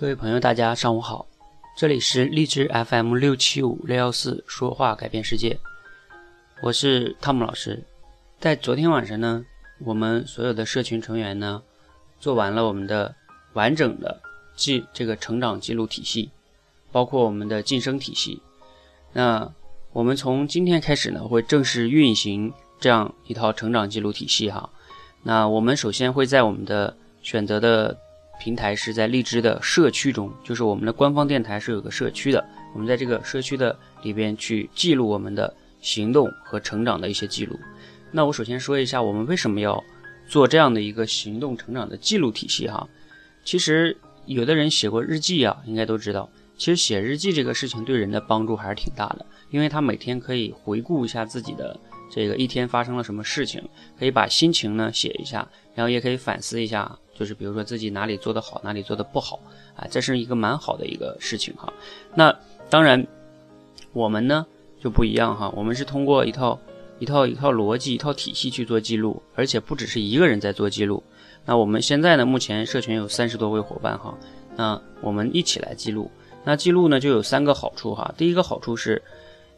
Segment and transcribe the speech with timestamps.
[0.00, 1.26] 各位朋友，大家上午好，
[1.76, 5.58] 这里是荔枝 FM 六七五六幺四，说话改变世界，
[6.62, 7.84] 我是汤姆老师。
[8.38, 9.44] 在昨天晚上呢，
[9.80, 11.62] 我们所有的社群成员呢，
[12.18, 13.14] 做完了我们的
[13.52, 14.22] 完整的
[14.56, 16.30] 记这个成长记录体系，
[16.90, 18.40] 包括我们的晋升体系。
[19.12, 19.52] 那
[19.92, 24.70] 我们从今天开始呢，会正式运行这样一套成长记录体系哈。
[25.22, 27.94] 那我们首先会在我们的选择的。
[28.40, 37.60] 平台是在荔枝的社区中，就是我们的官方电台是有个社区的，我们在这个社区的里边去记录我们的行动和成长的一些记录。
[38.10, 39.84] 那我首先说一下，我们为什么要
[40.26, 42.88] 做这样的一个行动成长的记录体系哈？
[43.44, 43.94] 其实
[44.24, 51.78] 有的人写过日记啊，应该都知道，其实写日记这个事情对人的帮助还是挺大的，因为他每天可以回顾一下自己的
[52.10, 53.62] 这个一天发生了什么事情，
[53.98, 56.98] 可以把心情呢写一下，然后也可以反思一下。
[57.20, 59.38] 就是比如说自己哪里做得好，哪里做得不好
[59.76, 61.70] 啊，这是一个蛮好的一个事情哈。
[62.14, 62.34] 那
[62.70, 63.06] 当然，
[63.92, 64.46] 我们呢
[64.82, 66.58] 就不一样哈，我们是通过一套
[66.98, 71.02] 一套一套逻辑、一套体系去做记录，而且不只是一个人在做记录。
[71.44, 74.16] 那我们现在呢，目前社群有三十多位伙伴哈，
[74.56, 76.10] 那我们一起来记录。
[76.42, 78.14] 那记录呢就有三个好处哈。
[78.16, 79.02] 第一个好处是，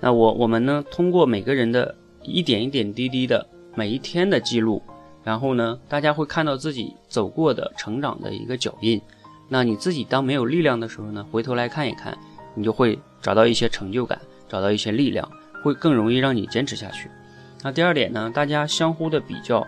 [0.00, 4.82] 那我我们呢通过每个人的一点一点滴滴的每一天的记录。
[5.22, 9.00] 然后呢，大家会看到自己走过的成长的一个脚印。
[9.48, 12.16] 那你自己当没有力量的时候呢，回头来看一看，
[12.54, 15.28] 你就会找到一些成就感，找到一些力量，
[15.62, 17.10] 会更容易让你坚持下去。
[17.62, 19.66] 那第二点呢，大家相互的比较，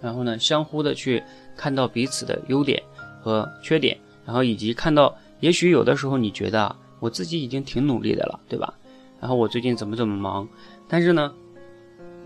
[0.00, 1.22] 然后呢，相互的去
[1.56, 2.82] 看到彼此的优点
[3.20, 8.72] 和缺点，然后以及看到，也许有的时候你觉得啊，我自己已经挺努力的了，对吧？
[9.20, 10.48] 然后我最近怎么怎么忙，
[10.88, 11.34] 但是呢，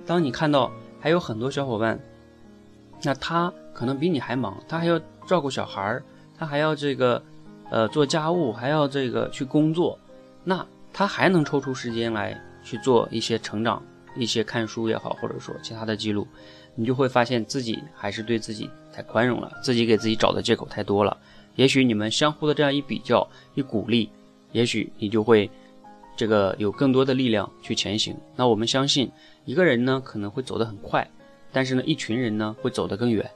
[0.07, 1.99] 当你看到还有很多小伙伴。
[3.03, 6.03] 那他可能比你还忙，他还要照顾小孩儿，
[6.39, 7.23] 他还要这个，
[7.71, 9.99] 呃，做家务，还要这个去工作，
[10.45, 13.83] 那他还能抽出时间来去做一些成长，
[14.15, 16.27] 一些看书也好，或者说其他的记录，
[16.75, 21.17] 你就会发现自己还是对自己太宽容了，自己给自己找的借口太多了。
[21.57, 24.09] 也许你们相互的这样一比较，一鼓励，
[24.53, 25.51] 也许你就会
[26.17, 28.17] 这个有更多的力量去前行。
[28.37, 29.11] 那我们相信，
[29.45, 31.07] 一个人呢可能会走得很快。
[31.53, 33.31] 但是呢，一群人呢会走得更远。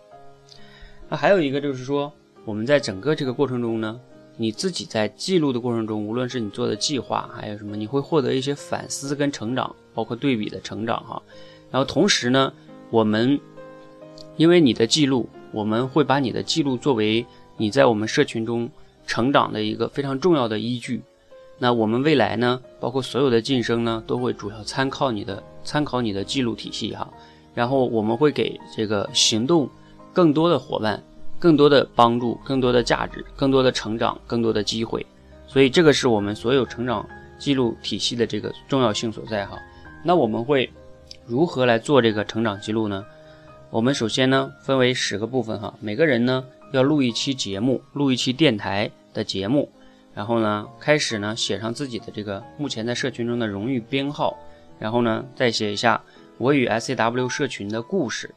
[1.09, 2.13] 那还有一个就是说，
[2.45, 4.01] 我们在整个这个过程中呢，
[4.37, 11.23] 你自己在记录的过程中，无论是你做的计划，还有什么，你会获得一些反思跟成长，包括对比的成长哈。
[11.71, 12.53] 然后同时呢，
[12.91, 13.39] 我们
[14.37, 17.25] 因为你的记录，我们会把你的记录作为
[17.57, 18.69] 你在我们社群中
[19.07, 21.03] 成长的一个非常重要的依据。
[21.59, 27.09] 那我们未来呢，包括所有的晋升呢，都会主要参考你的参考你的记录体系哈。
[27.57, 29.67] 然后我们会给这个行动
[30.13, 31.03] 更多的伙伴，
[31.39, 35.05] 更多的帮助，更多的价值，更多的成长，更多的机会。
[35.47, 37.09] 所以这个是我们所有成长
[37.39, 39.59] 记录体系的这个重要性所在哈。
[40.05, 40.71] 那我们会
[41.25, 43.03] 如何来做这个成长记录呢？
[43.71, 46.45] 我们首先呢分为十个部分哈，每个人呢
[46.75, 49.71] 要录一期节目，录一期电台的节目，
[50.13, 54.37] 然后呢开始呢写上自己的这个目前在社群中的荣誉编号，
[54.79, 55.99] 然后呢再写一下。
[56.39, 58.35] 我与 S A W 社群的故事。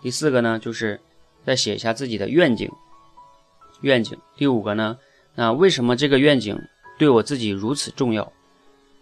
[0.00, 1.00] 第四个呢，就是
[1.44, 2.70] 再写一下自己的愿景。
[3.82, 4.18] 愿景。
[4.36, 4.98] 第五个呢，
[5.34, 6.58] 那为什么这个愿景
[6.98, 8.32] 对我自己如此重要？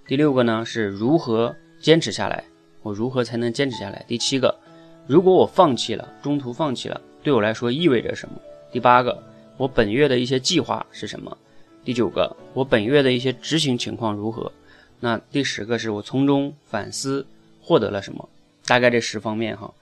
[0.06, 2.44] 第六个呢，是如何坚持下来？
[2.82, 4.04] 我如何才能坚持下来？
[4.08, 4.58] 第七个，
[5.06, 8.34] 如果我放弃了，中途放弃了，对我来说意味着什么？
[8.72, 9.22] 第八个，
[9.56, 11.36] 我本月的一些计划是什么？
[11.84, 14.50] 第九个，我本月的一些执行情况如何？
[14.98, 17.24] 那第十个是我从中反思。
[17.62, 18.28] 获得了什么？
[18.66, 19.72] 大概这十方面哈。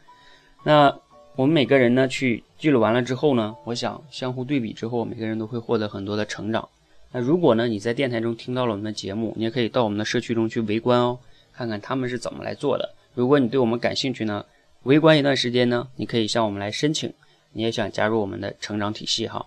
[0.62, 0.94] 那
[1.36, 6.68] 我们每个人呢，去记录完了之后呢，我想相互对比之后，每个人都会获得很多的成长。
[7.12, 11.18] 那如果呢，你在电台中听到了我们的节目，你也可以到我们的社区中去围观哦，
[11.52, 12.94] 看看他们是怎么来做的。
[13.14, 14.44] 如果你对我们感兴趣呢，
[14.82, 17.12] 围观一段时间呢，你可以向我们来申请，
[17.52, 19.46] 你也想加入我们的成长体系哈。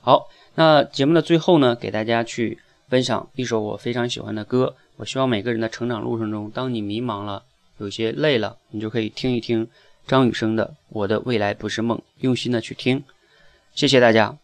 [0.00, 4.74] 好，那节目的最后呢，给大家去分享一首我非常喜欢的歌。
[4.96, 7.42] 我希望每个人的成长路程中，当你迷茫了。
[7.78, 9.68] 有些累了，你就可以听一听
[10.06, 13.02] 张雨生的《我的未来不是梦》，用心的去听。
[13.74, 14.43] 谢谢大家。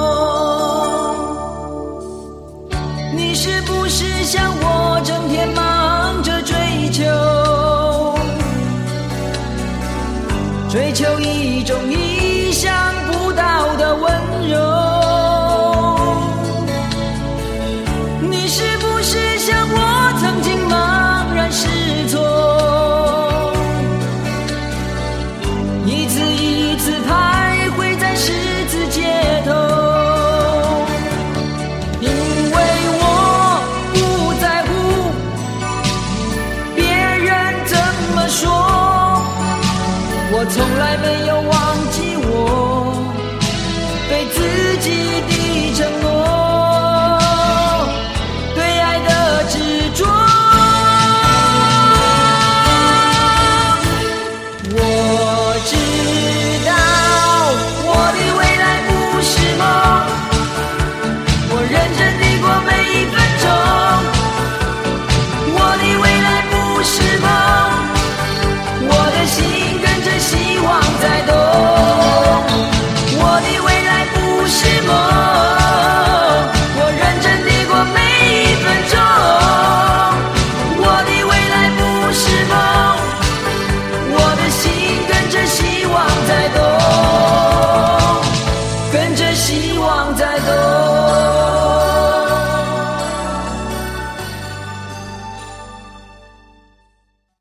[18.53, 19.77] 是不是像我
[20.19, 21.69] 曾经茫然失
[22.09, 22.19] 措，
[25.85, 28.33] 一次一次徘徊在十
[28.67, 29.51] 字街头？
[32.01, 32.55] 因为
[32.99, 33.01] 我
[33.93, 33.97] 不
[34.41, 34.69] 在乎
[36.75, 37.31] 别人
[37.67, 37.77] 怎
[38.13, 38.41] 么说。
[40.33, 41.55] 我从来没有忘
[41.91, 42.29] 记我
[44.09, 44.37] 对自
[44.81, 44.87] 己
[45.29, 45.31] 的
[45.77, 46.10] 承诺。